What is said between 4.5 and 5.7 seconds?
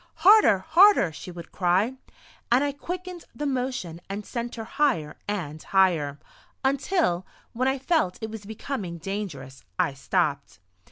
her higher and